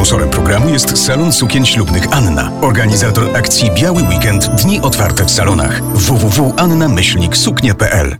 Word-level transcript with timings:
Sponsorem 0.00 0.30
programu 0.30 0.68
jest 0.68 0.98
Salon 0.98 1.32
Sukien 1.32 1.66
Ślubnych 1.66 2.04
Anna, 2.10 2.50
organizator 2.60 3.36
akcji 3.36 3.70
Biały 3.70 4.02
Weekend 4.02 4.46
Dni 4.46 4.80
Otwarte 4.80 5.24
w 5.24 5.30
salonach 5.30 5.82
www.anna-suknie.pl 5.82 8.16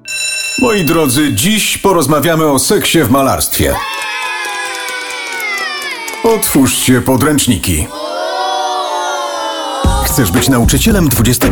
Moi 0.58 0.84
drodzy, 0.84 1.34
dziś 1.34 1.78
porozmawiamy 1.78 2.46
o 2.46 2.58
seksie 2.58 3.02
w 3.02 3.10
malarstwie. 3.10 3.74
Otwórzcie 6.24 7.00
podręczniki. 7.00 7.86
Chcesz 10.04 10.30
być 10.30 10.48
nauczycielem 10.48 11.08
XXI 11.18 11.50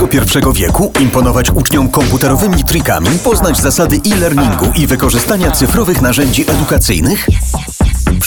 wieku, 0.55 0.93
imponować 1.01 1.51
uczniom 1.51 1.89
komputerowymi 1.89 2.65
trikami, 2.65 3.09
poznać 3.25 3.61
zasady 3.61 4.01
e-learningu 4.13 4.73
i 4.77 4.87
wykorzystania 4.87 5.51
cyfrowych 5.51 6.03
narzędzi 6.03 6.51
edukacyjnych? 6.51 7.29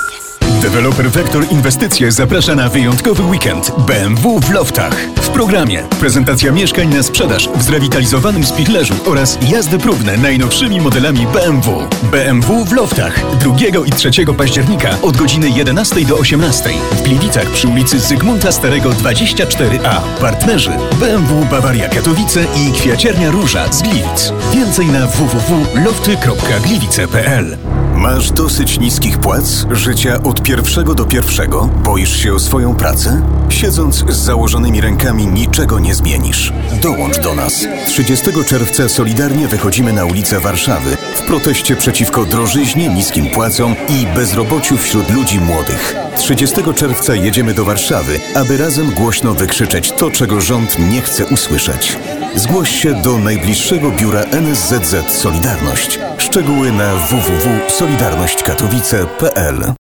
Deweloper 0.62 1.10
Vector 1.10 1.45
Inwestycje 1.50 2.12
zaprasza 2.12 2.55
na 2.55 2.69
wyjątkowy 2.69 3.23
weekend 3.23 3.73
BMW 3.87 4.41
w 4.41 4.50
Loftach. 4.50 4.96
W 5.16 5.28
programie 5.28 5.83
prezentacja 6.00 6.52
mieszkań 6.52 6.95
na 6.95 7.02
sprzedaż 7.02 7.48
w 7.48 7.62
zrewitalizowanym 7.62 8.45
Spichlerzu 8.45 8.95
oraz 9.06 9.38
jazdy 9.50 9.78
próbne 9.78 10.16
najnowszymi 10.16 10.80
modelami 10.80 11.27
BMW. 11.27 11.88
BMW 12.02 12.64
w 12.64 12.73
Loftach 12.73 13.38
2 13.38 13.56
i 13.86 13.91
3 13.91 14.11
października 14.38 14.91
od 15.03 15.16
godziny 15.16 15.50
11 15.50 16.05
do 16.05 16.16
18 16.16 16.70
w 16.92 17.03
Gliwicach 17.03 17.47
przy 17.47 17.69
ulicy 17.69 18.00
Zygmunta 18.00 18.53
Starego 18.53 18.91
24A. 18.91 20.00
Partnerzy 20.20 20.72
BMW 21.00 21.47
Bawaria 21.50 21.88
Katowice 21.88 22.44
i 22.56 22.72
Kwiaciernia 22.72 23.31
Róża 23.31 23.72
z 23.72 23.83
Gliwic. 23.83 24.33
Więcej 24.53 24.86
na 24.86 25.06
www.lofty.gliwice.pl 25.06 27.56
Masz 28.01 28.31
dosyć 28.31 28.81
niskich 28.81 29.19
płac, 29.19 29.67
życia 29.70 30.23
od 30.23 30.43
pierwszego 30.43 30.95
do 30.95 31.05
pierwszego? 31.05 31.69
Boisz 31.84 32.17
się 32.17 32.34
o 32.34 32.39
swoją 32.39 32.75
pracę? 32.75 33.23
Siedząc 33.48 34.05
z 34.09 34.17
założonymi 34.17 34.81
rękami 34.81 35.27
niczego 35.27 35.79
nie 35.79 35.95
zmienisz. 35.95 36.53
Dołącz 36.83 37.19
do 37.19 37.34
nas. 37.34 37.67
30 37.87 38.27
czerwca 38.47 38.89
solidarnie 38.89 39.48
wychodzimy 39.48 39.93
na 39.93 40.05
ulice 40.05 40.41
Warszawy 40.41 40.97
w 41.15 41.23
proteście 41.23 41.77
przeciwko 41.77 42.25
drożyźnie, 42.25 42.89
niskim 42.89 43.27
płacom 43.27 43.75
i 43.89 44.06
bezrobociu 44.17 44.77
wśród 44.77 45.11
ludzi 45.11 45.41
młodych. 45.41 45.95
30 46.19 46.56
czerwca 46.75 47.15
jedziemy 47.15 47.55
do 47.55 47.65
Warszawy, 47.65 48.21
aby 48.34 48.56
razem 48.56 48.91
głośno 48.91 49.34
wykrzyczeć 49.34 49.93
to, 49.93 50.11
czego 50.11 50.41
rząd 50.41 50.78
nie 50.78 51.01
chce 51.01 51.27
usłyszeć. 51.27 51.97
Zgłoś 52.34 52.71
się 52.71 53.03
do 53.03 53.19
najbliższego 53.19 53.91
biura 53.91 54.21
NSZZ 54.21 54.95
Solidarność. 55.09 55.98
Szczegóły 56.19 56.73
na 56.73 56.93
www.solidarnośćkatowice.pl 57.91 59.74